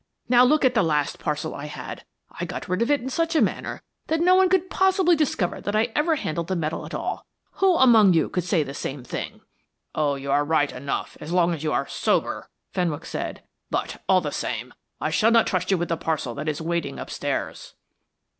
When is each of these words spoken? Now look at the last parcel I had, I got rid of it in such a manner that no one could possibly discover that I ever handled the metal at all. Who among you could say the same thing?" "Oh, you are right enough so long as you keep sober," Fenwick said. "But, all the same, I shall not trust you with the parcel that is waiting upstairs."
Now 0.27 0.43
look 0.43 0.65
at 0.65 0.73
the 0.73 0.81
last 0.81 1.19
parcel 1.19 1.53
I 1.53 1.65
had, 1.67 2.05
I 2.39 2.43
got 2.45 2.67
rid 2.67 2.81
of 2.81 2.89
it 2.89 3.01
in 3.01 3.09
such 3.11 3.35
a 3.35 3.39
manner 3.41 3.83
that 4.07 4.19
no 4.19 4.33
one 4.33 4.49
could 4.49 4.67
possibly 4.67 5.15
discover 5.15 5.61
that 5.61 5.75
I 5.75 5.89
ever 5.95 6.15
handled 6.15 6.47
the 6.47 6.55
metal 6.55 6.87
at 6.87 6.95
all. 6.95 7.27
Who 7.61 7.75
among 7.75 8.13
you 8.13 8.27
could 8.27 8.43
say 8.43 8.63
the 8.63 8.73
same 8.73 9.03
thing?" 9.03 9.41
"Oh, 9.93 10.15
you 10.15 10.31
are 10.31 10.43
right 10.43 10.71
enough 10.71 11.17
so 11.23 11.35
long 11.35 11.53
as 11.53 11.63
you 11.63 11.71
keep 11.71 11.87
sober," 11.91 12.49
Fenwick 12.73 13.05
said. 13.05 13.43
"But, 13.69 14.01
all 14.09 14.21
the 14.21 14.31
same, 14.31 14.73
I 14.99 15.11
shall 15.11 15.29
not 15.29 15.45
trust 15.45 15.69
you 15.69 15.77
with 15.77 15.89
the 15.89 15.97
parcel 15.97 16.33
that 16.33 16.49
is 16.49 16.59
waiting 16.63 16.97
upstairs." 16.97 17.75